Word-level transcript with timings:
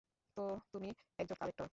তু-তুমি 0.37 0.89
একজন 1.19 1.35
কালেক্টর? 1.35 1.67